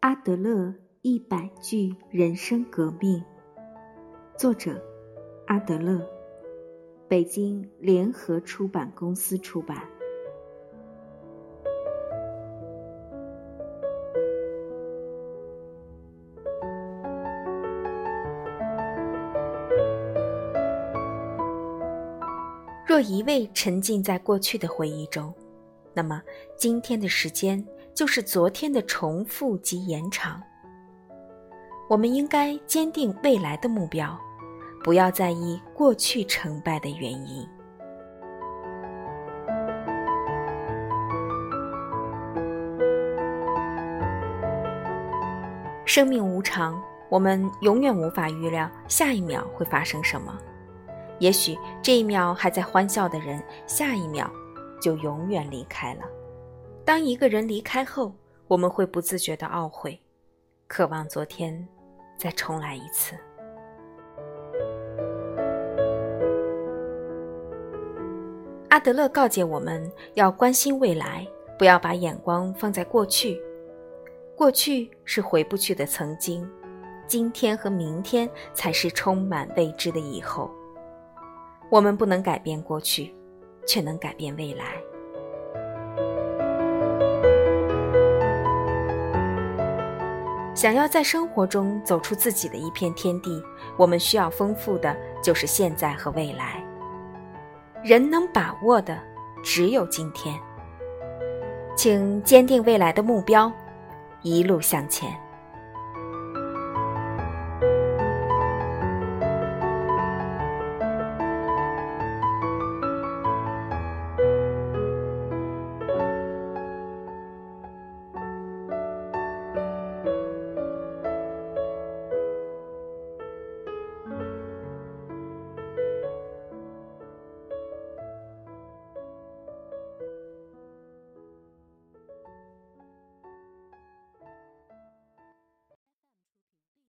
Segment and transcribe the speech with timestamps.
[0.00, 3.22] 阿德勒一百句人生革命，
[4.34, 4.82] 作者
[5.46, 6.00] 阿德勒，
[7.06, 9.76] 北京联合出版公司出版。
[22.86, 25.30] 若一味沉浸在过去的回忆中，
[25.92, 26.22] 那么
[26.56, 27.62] 今天的时间。
[28.00, 30.42] 就是昨天的重复及延长。
[31.86, 34.18] 我们应该坚定未来的目标，
[34.82, 37.46] 不要在意过去成败的原因。
[45.84, 50.34] 生命无常，我们永远无法预料下一秒会发生什么。
[51.18, 54.32] 也许这一秒还在欢笑的人，下一秒
[54.80, 56.19] 就永远离开了。
[56.84, 58.12] 当一个人离开后，
[58.48, 60.00] 我们会不自觉的懊悔，
[60.66, 61.66] 渴望昨天
[62.16, 63.16] 再重来一次。
[68.70, 71.26] 阿德勒告诫我们要关心未来，
[71.58, 73.40] 不要把眼光放在过去。
[74.36, 76.48] 过去是回不去的曾经，
[77.06, 80.50] 今天和明天才是充满未知的以后。
[81.68, 83.14] 我们不能改变过去，
[83.66, 84.82] 却能改变未来。
[90.54, 93.42] 想要在生活中走出自己的一片天地，
[93.76, 96.62] 我们需要丰富的就是现在和未来。
[97.82, 98.98] 人能把握的
[99.42, 100.38] 只有今天，
[101.76, 103.50] 请坚定未来的目标，
[104.22, 105.10] 一路向前。